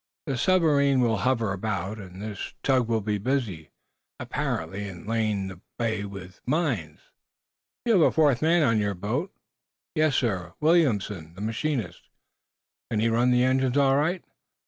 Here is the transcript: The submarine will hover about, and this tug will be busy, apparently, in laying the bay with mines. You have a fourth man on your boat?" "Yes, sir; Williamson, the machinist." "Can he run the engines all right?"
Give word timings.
The 0.25 0.35
submarine 0.35 0.99
will 1.01 1.17
hover 1.17 1.53
about, 1.53 1.99
and 1.99 2.19
this 2.23 2.55
tug 2.63 2.87
will 2.87 3.01
be 3.01 3.19
busy, 3.19 3.69
apparently, 4.19 4.87
in 4.87 5.05
laying 5.05 5.47
the 5.47 5.61
bay 5.77 6.05
with 6.05 6.41
mines. 6.43 7.01
You 7.85 7.91
have 8.01 8.01
a 8.01 8.11
fourth 8.11 8.41
man 8.41 8.63
on 8.63 8.79
your 8.79 8.95
boat?" 8.95 9.31
"Yes, 9.93 10.15
sir; 10.15 10.55
Williamson, 10.59 11.35
the 11.35 11.41
machinist." 11.41 12.09
"Can 12.89 12.99
he 12.99 13.09
run 13.09 13.29
the 13.29 13.43
engines 13.43 13.77
all 13.77 13.95
right?" 13.95 14.23